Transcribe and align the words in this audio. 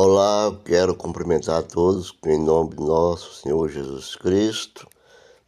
Olá, 0.00 0.56
quero 0.64 0.94
cumprimentar 0.94 1.58
a 1.58 1.62
todos 1.64 2.16
em 2.24 2.40
nome 2.40 2.70
de 2.70 2.80
nosso 2.80 3.34
Senhor 3.34 3.68
Jesus 3.68 4.14
Cristo, 4.14 4.86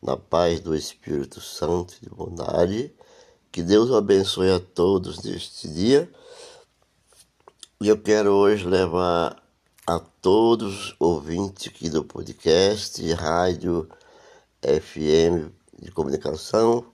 na 0.03 0.17
paz 0.17 0.58
do 0.58 0.74
Espírito 0.74 1.40
Santo 1.40 1.95
e 1.95 2.06
de 2.06 2.11
bondade. 2.11 2.92
Que 3.53 3.63
Deus 3.63 3.92
abençoe 3.92 4.51
a 4.51 4.58
todos 4.58 5.22
neste 5.22 5.69
dia. 5.69 6.10
E 7.81 7.87
eu 7.87 7.97
quero 7.97 8.33
hoje 8.33 8.67
levar 8.67 9.40
a 9.87 10.01
todos 10.21 10.88
os 10.88 10.96
ouvintes 10.98 11.69
aqui 11.69 11.88
do 11.88 12.03
podcast, 12.03 13.01
rádio 13.12 13.88
FM 14.64 15.48
de 15.80 15.92
comunicação. 15.92 16.84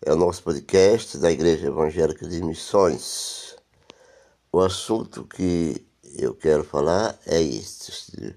É 0.00 0.10
o 0.10 0.16
nosso 0.16 0.42
podcast 0.42 1.18
da 1.18 1.30
Igreja 1.30 1.66
Evangélica 1.66 2.26
de 2.26 2.42
Missões. 2.42 3.54
O 4.50 4.58
assunto 4.58 5.22
que 5.24 5.84
eu 6.18 6.34
quero 6.34 6.64
falar 6.64 7.18
é 7.26 7.40
este. 7.40 8.34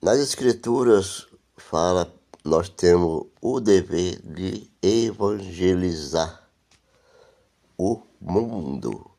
Nas 0.00 0.18
Escrituras 0.18 1.26
fala 1.56 2.12
nós 2.44 2.68
temos 2.68 3.26
o 3.40 3.60
dever 3.60 4.20
de 4.22 4.68
evangelizar 4.82 6.48
o 7.78 8.02
mundo. 8.20 9.10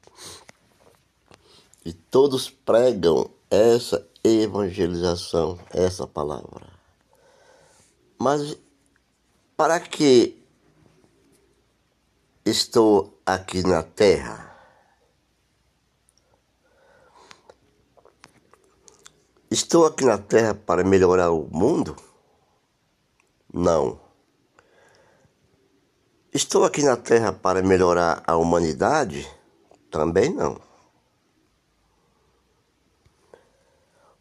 E 1.86 1.94
todos 1.94 2.50
pregam 2.50 3.30
essa 3.50 4.06
evangelização, 4.24 5.60
essa 5.72 6.08
palavra. 6.08 6.68
Mas 8.18 8.58
para 9.56 9.80
que 9.80 10.42
estou 12.46 13.18
aqui 13.26 13.62
na 13.64 13.84
terra? 13.84 14.43
Estou 19.54 19.86
aqui 19.86 20.04
na 20.04 20.18
Terra 20.18 20.56
para 20.56 20.84
melhorar 20.84 21.30
o 21.30 21.48
mundo? 21.52 21.96
Não. 23.54 24.00
Estou 26.34 26.66
aqui 26.66 26.82
na 26.82 26.98
Terra 26.98 27.32
para 27.32 27.62
melhorar 27.62 28.24
a 28.26 28.36
humanidade? 28.36 29.32
Também 29.92 30.34
não. 30.34 30.60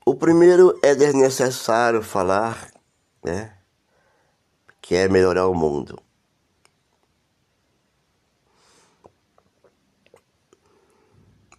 O 0.05 0.15
primeiro 0.15 0.79
é 0.83 0.95
desnecessário 0.95 2.03
falar, 2.03 2.71
né? 3.25 3.57
Que 4.83 4.97
é 4.97 5.09
melhorar 5.09 5.49
o 5.49 5.55
mundo. 5.55 5.99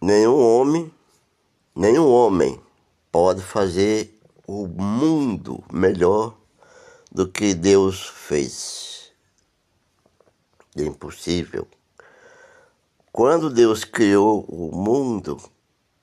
Nenhum 0.00 0.38
homem, 0.38 0.94
nenhum 1.74 2.08
homem 2.08 2.63
pode 3.14 3.42
fazer 3.42 4.20
o 4.44 4.66
mundo 4.66 5.62
melhor 5.72 6.36
do 7.12 7.28
que 7.28 7.54
Deus 7.54 8.08
fez. 8.08 9.12
É 10.76 10.82
impossível. 10.82 11.64
Quando 13.12 13.50
Deus 13.50 13.84
criou 13.84 14.44
o 14.48 14.76
mundo, 14.76 15.40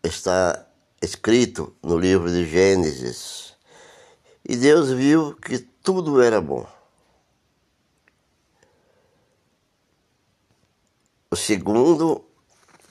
está 0.01 0.65
escrito 1.01 1.75
no 1.83 1.97
livro 1.97 2.31
de 2.31 2.45
Gênesis, 2.45 3.57
e 4.47 4.55
Deus 4.55 4.89
viu 4.89 5.35
que 5.35 5.59
tudo 5.59 6.21
era 6.21 6.39
bom. 6.39 6.65
O 11.29 11.35
segundo 11.35 12.23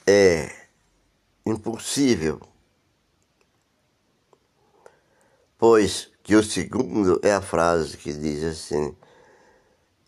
é 0.05 0.67
impossível 1.43 2.50
Pois 5.61 6.09
que 6.23 6.35
o 6.35 6.43
segundo 6.43 7.19
é 7.21 7.31
a 7.31 7.39
frase 7.39 7.95
que 7.95 8.11
diz 8.11 8.43
assim: 8.43 8.95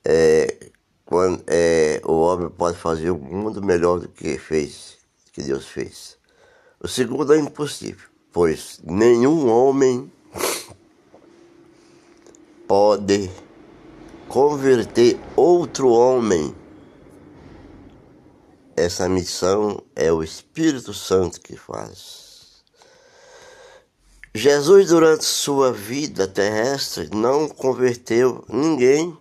é, 0.03 0.71
quando, 1.05 1.43
é, 1.45 2.01
o 2.03 2.13
homem 2.13 2.49
pode 2.49 2.75
fazer 2.75 3.11
o 3.11 3.19
mundo 3.19 3.63
melhor 3.63 3.99
do 3.99 4.09
que 4.09 4.35
fez, 4.39 4.97
que 5.31 5.43
Deus 5.43 5.67
fez. 5.67 6.17
O 6.79 6.87
segundo 6.87 7.35
é 7.35 7.37
impossível, 7.37 8.09
pois 8.31 8.81
nenhum 8.83 9.47
homem 9.47 10.11
pode 12.67 13.29
converter 14.27 15.19
outro 15.35 15.89
homem. 15.89 16.55
Essa 18.75 19.07
missão 19.07 19.83
é 19.95 20.11
o 20.11 20.23
Espírito 20.23 20.95
Santo 20.95 21.39
que 21.39 21.55
faz. 21.55 22.32
Jesus, 24.35 24.87
durante 24.87 25.25
sua 25.25 25.71
vida 25.71 26.27
terrestre, 26.27 27.07
não 27.13 27.47
converteu 27.47 28.43
ninguém, 28.49 29.15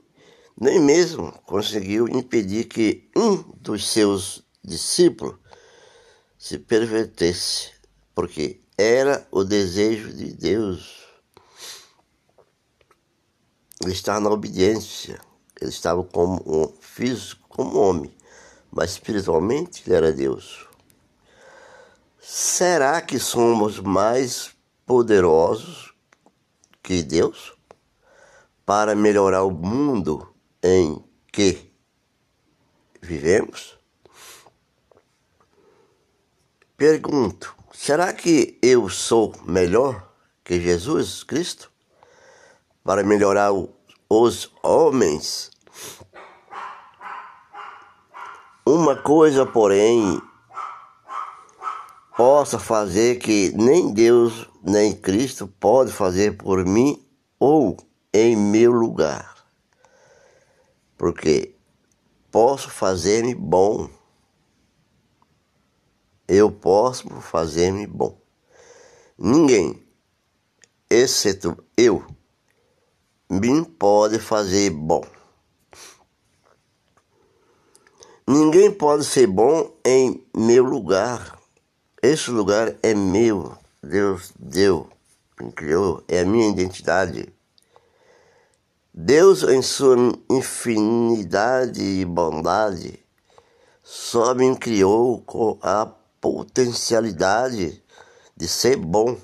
nem 0.59 0.81
mesmo 0.81 1.31
conseguiu 1.45 2.09
impedir 2.09 2.65
que 2.65 3.11
um 3.15 3.37
dos 3.61 3.91
seus 3.91 4.43
discípulos 4.65 5.37
se 6.39 6.59
pervertesse, 6.59 7.73
porque 8.15 8.63
era 8.79 9.29
o 9.31 9.45
desejo 9.45 10.15
de 10.15 10.33
Deus. 10.33 11.03
Ele 13.83 13.93
estava 13.93 14.19
na 14.19 14.31
obediência, 14.31 15.21
ele 15.61 15.71
estava 15.71 16.03
como 16.03 16.43
um 16.47 16.73
físico, 16.81 17.47
como 17.51 17.79
homem, 17.79 18.17
mas 18.71 18.93
espiritualmente 18.93 19.83
ele 19.87 19.95
era 19.95 20.11
Deus. 20.11 20.67
Será 22.19 23.03
que 23.03 23.19
somos 23.19 23.79
mais 23.79 24.52
poderosos 24.87 25.95
que 26.83 27.03
Deus 27.03 27.55
para 28.65 28.95
melhorar 28.95 29.45
o 29.45 29.51
mundo 29.51 30.33
em 30.63 31.03
que 31.31 31.73
vivemos? 33.01 33.79
Pergunto: 36.77 37.55
será 37.73 38.13
que 38.13 38.59
eu 38.63 38.89
sou 38.89 39.35
melhor 39.45 40.13
que 40.45 40.61
Jesus 40.61 41.23
Cristo 41.23 41.71
para 42.83 43.03
melhorar 43.03 43.51
os 44.09 44.53
homens? 44.63 45.51
Uma 48.65 48.97
coisa, 48.97 49.45
porém, 49.45 50.21
possa 52.17 52.59
fazer 52.59 53.19
que 53.19 53.53
nem 53.57 53.93
Deus 53.93 54.49
nem 54.63 54.95
Cristo 54.95 55.49
pode 55.49 55.93
fazer 55.93 56.37
por 56.37 56.65
mim 56.65 57.03
ou 57.39 57.77
em 58.13 58.37
meu 58.37 58.73
lugar. 58.73 59.47
Porque 60.97 61.55
posso 62.31 62.71
fazer-me 62.71 63.35
bom. 63.35 63.89
Eu 66.29 66.51
posso 66.51 67.09
fazer-me 67.21 67.87
bom. 67.87 68.17
Ninguém, 69.19 69.83
exceto 70.89 71.57
eu, 71.77 72.05
me 73.29 73.65
pode 73.65 74.19
fazer 74.19 74.71
bom. 74.71 75.03
Ninguém 78.27 78.71
pode 78.71 79.05
ser 79.05 79.27
bom 79.27 79.75
em 79.85 80.25
meu 80.35 80.65
lugar. 80.65 81.42
Esse 82.03 82.33
lugar 82.33 82.75
é 82.83 82.95
meu. 82.95 83.57
Deus 83.81 84.33
deu, 84.37 84.91
me 85.41 85.53
criou, 85.53 86.03
é 86.09 86.23
a 86.23 86.25
minha 86.25 86.49
identidade. 86.49 87.33
Deus, 88.93 89.45
em 89.45 89.63
sua 89.63 89.97
infinidade 90.29 91.81
e 91.81 92.05
bondade, 92.05 92.99
só 93.85 94.35
me 94.35 94.57
criou 94.57 95.23
com 95.23 95.57
a 95.63 95.87
potencialidade 96.21 97.81
de 98.37 98.49
ser 98.49 98.77
bom. 98.77 99.17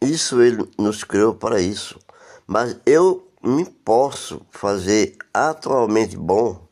Isso 0.00 0.42
ele 0.42 0.68
nos 0.76 1.04
criou 1.04 1.36
para 1.36 1.60
isso. 1.60 2.00
Mas 2.48 2.76
eu 2.84 3.28
me 3.40 3.64
posso 3.64 4.44
fazer 4.50 5.16
atualmente 5.32 6.16
bom. 6.16 6.68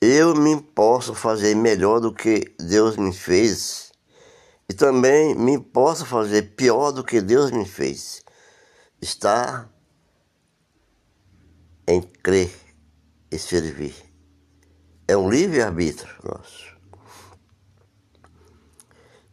Eu 0.00 0.34
me 0.34 0.60
posso 0.60 1.14
fazer 1.14 1.56
melhor 1.56 1.98
do 1.98 2.12
que 2.12 2.54
Deus 2.58 2.96
me 2.96 3.12
fez 3.12 3.90
e 4.68 4.74
também 4.74 5.34
me 5.34 5.58
posso 5.58 6.06
fazer 6.06 6.54
pior 6.54 6.92
do 6.92 7.02
que 7.02 7.20
Deus 7.20 7.50
me 7.50 7.64
fez. 7.64 8.22
Está 9.00 9.68
em 11.86 12.00
crer 12.00 12.52
e 13.30 13.38
servir. 13.38 13.94
É 15.08 15.16
um 15.16 15.28
livre-arbítrio 15.28 16.14
nosso. 16.22 16.76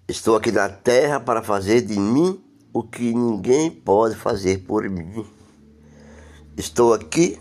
Estou 0.08 0.36
aqui 0.36 0.52
na 0.52 0.70
terra 0.70 1.20
para 1.20 1.44
fazer 1.44 1.82
de 1.82 2.00
mim 2.00 2.42
o 2.72 2.82
que 2.82 3.14
ninguém 3.14 3.70
pode 3.70 4.16
fazer 4.16 4.60
por 4.60 4.90
mim. 4.90 5.26
Estou 6.58 6.94
aqui 6.94 7.40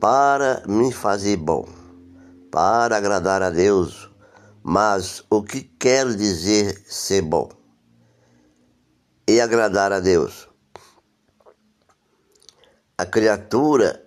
para 0.00 0.62
me 0.66 0.92
fazer 0.92 1.36
bom, 1.36 1.68
para 2.50 2.96
agradar 2.96 3.42
a 3.42 3.50
Deus, 3.50 4.08
Mas 4.62 5.24
o 5.30 5.42
que 5.42 5.62
quer 5.62 6.06
dizer 6.14 6.84
ser 6.86 7.22
bom? 7.22 7.48
E 9.26 9.40
agradar 9.40 9.90
a 9.90 10.00
Deus. 10.00 10.48
A 12.98 13.06
criatura 13.06 14.06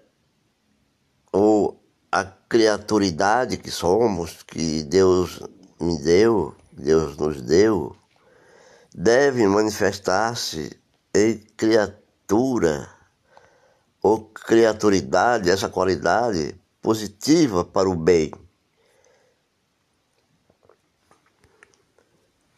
ou 1.31 1.83
a 2.11 2.23
criaturidade 2.23 3.57
que 3.57 3.71
somos, 3.71 4.43
que 4.43 4.83
Deus 4.83 5.39
me 5.81 5.97
deu, 6.03 6.55
Deus 6.71 7.17
nos 7.17 7.41
deu, 7.41 7.95
deve 8.93 9.47
manifestar-se 9.47 10.79
em 11.15 11.39
criatura 11.57 12.87
ou 14.03 14.25
criaturidade, 14.25 15.49
essa 15.49 15.67
qualidade 15.67 16.61
positiva 16.83 17.63
para 17.63 17.89
o 17.89 17.95
bem. 17.95 18.31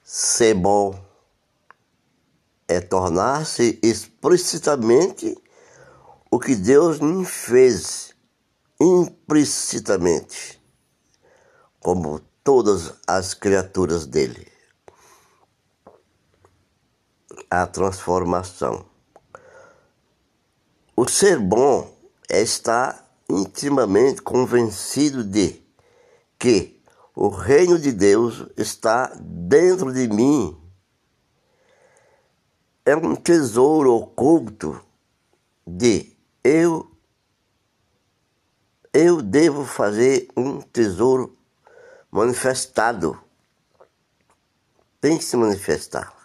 Ser 0.03 0.55
bom 0.55 0.99
é 2.67 2.81
tornar-se 2.81 3.79
explicitamente 3.83 5.37
o 6.31 6.39
que 6.39 6.55
Deus 6.55 6.99
me 6.99 7.23
fez 7.23 8.15
implicitamente, 8.81 10.59
como 11.79 12.19
todas 12.43 12.93
as 13.05 13.35
criaturas 13.35 14.07
dele. 14.07 14.51
A 17.49 17.67
transformação. 17.67 18.85
O 20.95 21.07
ser 21.07 21.39
bom 21.39 21.95
é 22.27 22.41
estar 22.41 23.04
intimamente 23.29 24.21
convencido 24.21 25.23
de 25.23 25.61
que 26.37 26.81
o 27.15 27.29
reino 27.29 27.79
de 27.79 27.91
Deus 27.91 28.45
está 28.57 29.11
dentro 29.19 29.93
de 29.93 30.07
mim. 30.07 30.57
É 32.85 32.95
um 32.95 33.15
tesouro 33.15 33.93
oculto 33.93 34.79
de 35.65 36.15
eu 36.43 36.91
eu 38.93 39.21
devo 39.21 39.65
fazer 39.65 40.29
um 40.37 40.61
tesouro 40.61 41.37
manifestado. 42.09 43.21
Tem 45.01 45.17
que 45.17 45.23
se 45.25 45.35
manifestar. 45.35 46.15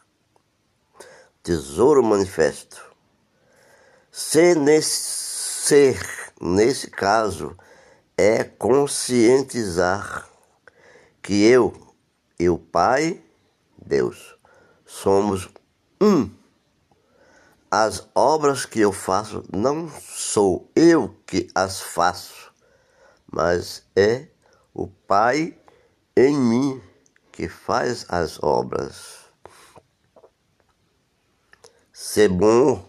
Tesouro 1.42 2.00
manifesto. 2.00 2.80
Ser 4.12 4.54
nesse 4.54 5.30
ser, 5.70 5.98
nesse 6.40 6.90
caso, 6.90 7.56
é 8.16 8.42
conscientizar 8.44 10.28
que 11.22 11.44
eu 11.44 11.94
e 12.38 12.48
o 12.48 12.58
Pai, 12.58 13.22
Deus, 13.76 14.36
somos 14.86 15.48
um. 16.00 16.30
As 17.70 18.08
obras 18.14 18.64
que 18.64 18.80
eu 18.80 18.92
faço 18.92 19.44
não 19.52 19.88
sou 19.88 20.70
eu 20.74 21.14
que 21.26 21.48
as 21.54 21.80
faço 21.80 22.50
mas 23.30 23.84
é 23.94 24.26
o 24.74 24.88
Pai 24.88 25.56
em 26.16 26.36
mim 26.36 26.82
que 27.30 27.48
faz 27.48 28.04
as 28.08 28.42
obras. 28.42 29.20
Ser 31.92 32.28
bom, 32.28 32.84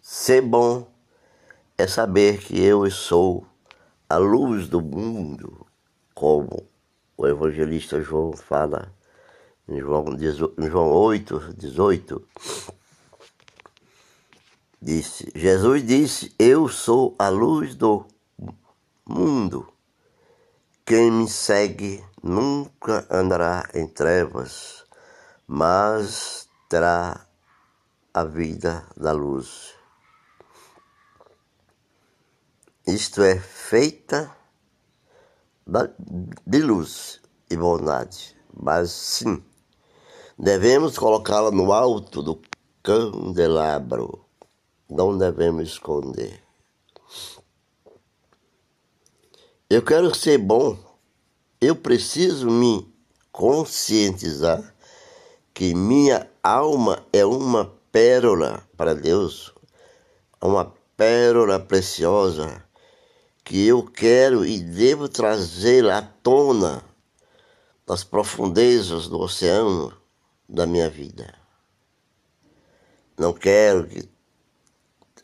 ser 0.00 0.40
bom 0.40 0.90
é 1.76 1.86
saber 1.86 2.38
que 2.38 2.60
eu 2.60 2.88
sou 2.90 3.46
a 4.08 4.16
luz 4.16 4.68
do 4.68 4.80
mundo, 4.80 5.66
como 6.14 6.68
o 7.16 7.26
evangelista 7.26 8.00
João 8.00 8.32
fala 8.32 8.94
em 9.68 9.80
João, 9.80 10.04
em 10.58 10.70
João 10.70 10.92
8, 10.92 11.54
18. 11.56 12.28
Disse, 14.80 15.32
Jesus 15.34 15.84
disse, 15.86 16.34
eu 16.38 16.68
sou 16.68 17.14
a 17.18 17.28
luz 17.28 17.74
do 17.74 18.06
mundo. 19.04 19.66
Quem 20.84 21.10
me 21.10 21.28
segue 21.28 22.04
nunca 22.22 23.06
andará 23.10 23.68
em 23.74 23.88
trevas, 23.88 24.84
mas 25.46 26.46
terá 26.68 27.26
a 28.12 28.22
vida 28.22 28.86
da 28.96 29.12
luz. 29.12 29.73
Isto 32.86 33.22
é 33.22 33.40
feita 33.40 34.30
de 36.46 36.60
luz 36.60 37.18
e 37.48 37.56
bondade, 37.56 38.36
mas 38.54 38.90
sim, 38.90 39.42
devemos 40.38 40.98
colocá-la 40.98 41.50
no 41.50 41.72
alto 41.72 42.22
do 42.22 42.42
candelabro, 42.82 44.26
não 44.86 45.16
devemos 45.16 45.70
esconder. 45.70 46.42
Eu 49.70 49.80
quero 49.80 50.14
ser 50.14 50.36
bom. 50.36 50.76
Eu 51.62 51.74
preciso 51.74 52.50
me 52.50 52.86
conscientizar 53.32 54.74
que 55.54 55.74
minha 55.74 56.30
alma 56.42 57.02
é 57.14 57.24
uma 57.24 57.72
pérola 57.90 58.62
para 58.76 58.94
Deus, 58.94 59.54
uma 60.38 60.70
pérola 60.98 61.58
preciosa 61.58 62.62
que 63.44 63.66
eu 63.66 63.82
quero 63.82 64.44
e 64.44 64.58
devo 64.58 65.08
trazê-la 65.08 65.98
à 65.98 66.02
tona 66.02 66.82
das 67.86 68.02
profundezas 68.02 69.06
do 69.06 69.20
oceano 69.20 69.92
da 70.48 70.66
minha 70.66 70.88
vida. 70.88 71.34
Não 73.18 73.32
quero 73.32 73.86
que 73.86 74.08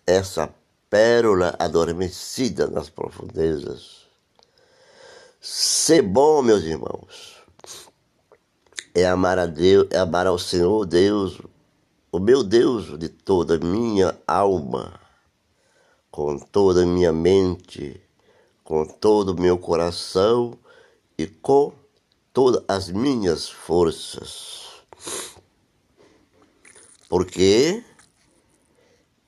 essa 0.07 0.53
pérola 0.89 1.57
adormecida 1.59 2.67
nas 2.67 2.91
profundezas 2.91 4.01
Ser 5.43 6.03
bom, 6.03 6.43
meus 6.43 6.65
irmãos, 6.65 7.43
é 8.95 9.07
amar 9.07 9.39
a 9.39 9.47
Deus, 9.47 9.89
é 9.91 9.97
amar 9.97 10.27
ao 10.27 10.39
Senhor 10.39 10.85
Deus, 10.85 11.41
o 12.13 12.19
meu 12.19 12.45
Deus 12.45 12.99
de 12.99 13.09
toda 13.09 13.57
a 13.57 13.59
minha 13.59 14.19
alma, 14.27 15.01
com 16.11 16.39
toda 16.39 16.83
a 16.83 16.87
minha 16.87 17.11
mente, 17.11 17.99
com 18.71 18.85
todo 18.85 19.31
o 19.31 19.41
meu 19.41 19.59
coração 19.59 20.57
e 21.19 21.27
com 21.27 21.73
todas 22.33 22.63
as 22.69 22.89
minhas 22.89 23.51
forças. 23.51 24.85
Porque 27.09 27.83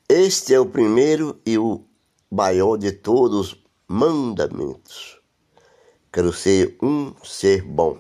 este 0.08 0.54
é 0.54 0.60
o 0.60 0.66
primeiro 0.66 1.40
e 1.44 1.58
o 1.58 1.84
maior 2.30 2.76
de 2.76 2.92
todos 2.92 3.52
os 3.52 3.64
mandamentos 3.88 5.20
Quero 6.12 6.32
ser 6.32 6.78
um 6.80 7.12
ser 7.24 7.62
bom, 7.62 7.98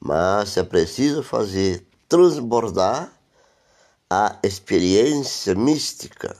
mas 0.00 0.56
é 0.56 0.64
preciso 0.64 1.22
fazer 1.22 1.86
transbordar 2.08 3.12
a 4.10 4.40
experiência 4.42 5.54
mística, 5.54 6.34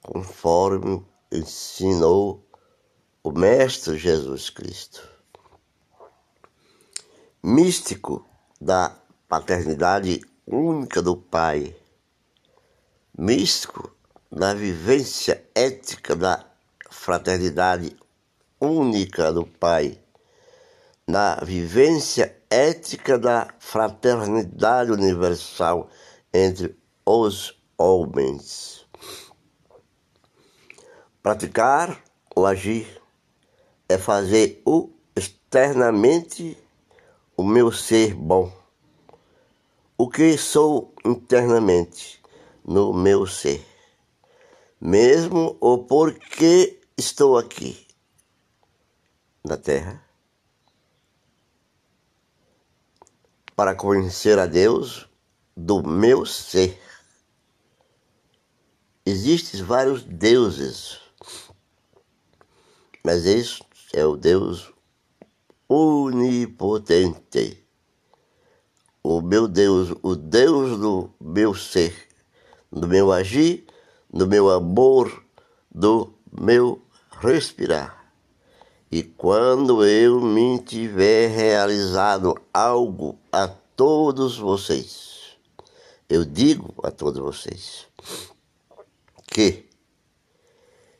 conforme 0.00 1.04
ensinou 1.30 2.43
o 3.26 3.32
Mestre 3.32 3.96
Jesus 3.96 4.50
Cristo. 4.50 5.02
Místico 7.42 8.22
da 8.60 8.94
paternidade 9.26 10.20
única 10.46 11.00
do 11.00 11.16
Pai, 11.16 11.74
místico 13.18 13.90
da 14.30 14.52
vivência 14.52 15.42
ética 15.54 16.14
da 16.14 16.44
fraternidade 16.90 17.96
única 18.60 19.32
do 19.32 19.46
Pai, 19.46 19.98
na 21.06 21.36
vivência 21.36 22.36
ética 22.50 23.18
da 23.18 23.48
fraternidade 23.58 24.92
universal 24.92 25.88
entre 26.30 26.76
os 27.06 27.58
homens. 27.78 28.86
Praticar 31.22 32.04
ou 32.36 32.46
agir 32.46 33.02
é 33.88 33.98
fazer 33.98 34.62
o 34.64 34.90
externamente 35.16 36.56
o 37.36 37.42
meu 37.42 37.70
ser 37.70 38.14
bom. 38.14 38.52
O 39.96 40.08
que 40.08 40.36
sou 40.36 40.92
internamente 41.04 42.20
no 42.64 42.92
meu 42.92 43.26
ser, 43.26 43.64
mesmo 44.80 45.56
o 45.60 45.78
porquê 45.78 46.80
estou 46.96 47.38
aqui 47.38 47.86
da 49.44 49.56
terra 49.56 50.02
para 53.54 53.74
conhecer 53.74 54.38
a 54.38 54.46
Deus 54.46 55.08
do 55.56 55.82
meu 55.82 56.26
ser. 56.26 56.80
Existem 59.06 59.62
vários 59.62 60.02
deuses, 60.02 60.98
mas 63.04 63.26
este 63.26 63.73
é 63.94 64.04
o 64.04 64.16
Deus 64.16 64.72
onipotente. 65.68 67.64
O 69.02 69.20
meu 69.22 69.46
Deus, 69.46 69.94
o 70.02 70.16
Deus 70.16 70.78
do 70.78 71.10
meu 71.20 71.54
ser, 71.54 71.94
do 72.72 72.88
meu 72.88 73.12
agir, 73.12 73.64
do 74.12 74.26
meu 74.26 74.50
amor, 74.50 75.24
do 75.72 76.12
meu 76.32 76.82
respirar. 77.20 78.12
E 78.90 79.02
quando 79.02 79.84
eu 79.84 80.20
me 80.20 80.58
tiver 80.58 81.28
realizado 81.28 82.34
algo 82.52 83.16
a 83.30 83.46
todos 83.46 84.36
vocês, 84.38 85.36
eu 86.08 86.24
digo 86.24 86.74
a 86.82 86.90
todos 86.90 87.20
vocês 87.20 87.86
que 89.26 89.68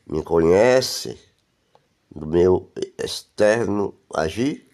me 0.07 0.23
conhece 0.23 1.24
do 2.15 2.25
meu 2.25 2.71
externo 2.97 3.93
agir, 4.13 4.65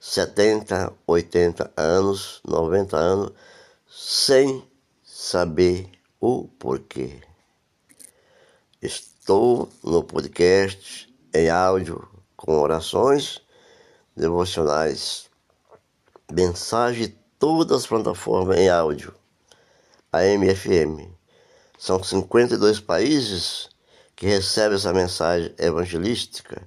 70, 0.00 0.92
80 1.06 1.72
anos, 1.76 2.40
90 2.44 2.96
anos 2.96 3.32
sem 3.92 4.64
saber 5.02 5.90
o 6.20 6.46
porquê. 6.46 7.20
Estou 8.80 9.68
no 9.82 10.04
podcast 10.04 11.12
em 11.34 11.50
áudio 11.50 12.08
com 12.36 12.56
orações 12.56 13.42
devocionais, 14.16 15.28
mensagem 16.30 17.16
todas 17.36 17.78
as 17.78 17.86
plataformas 17.86 18.58
em 18.58 18.68
áudio, 18.68 19.12
a 20.12 20.22
MFM. 20.22 21.10
São 21.76 22.00
52 22.00 22.78
países 22.78 23.68
que 24.14 24.26
recebem 24.26 24.76
essa 24.76 24.92
mensagem 24.92 25.52
evangelística 25.58 26.62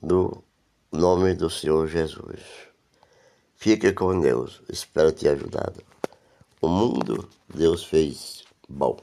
do 0.00 0.42
nome 0.90 1.34
do 1.34 1.50
Senhor 1.50 1.86
Jesus. 1.86 2.40
Fique 3.56 3.92
com 3.92 4.18
Deus, 4.18 4.62
espero 4.70 5.12
ter 5.12 5.28
ajudado. 5.28 5.97
O 6.60 6.66
mundo 6.66 7.28
Deus 7.48 7.84
fez 7.84 8.42
bom. 8.68 8.98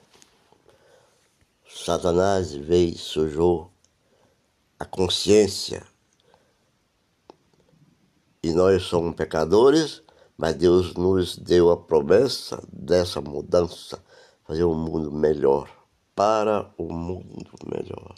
Satanás 1.70 2.54
veio 2.54 2.90
e 2.90 2.98
sujou 2.98 3.72
a 4.78 4.84
consciência. 4.84 5.86
E 8.44 8.52
nós 8.52 8.84
somos 8.84 9.16
pecadores, 9.16 10.04
mas 10.38 10.56
Deus 10.56 10.96
nos 10.96 11.38
deu 11.38 11.72
a 11.72 11.78
promessa 11.78 12.62
dessa 12.72 13.22
mudança, 13.22 14.04
fazer 14.44 14.66
um 14.66 14.76
mundo 14.76 15.10
melhor, 15.10 15.70
para 16.14 16.70
o 16.78 16.92
mundo 16.92 17.52
melhor. 17.66 18.16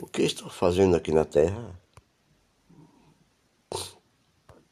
O 0.00 0.06
que 0.06 0.22
estou 0.22 0.48
fazendo 0.48 0.94
aqui 0.94 1.10
na 1.10 1.24
Terra? 1.24 1.76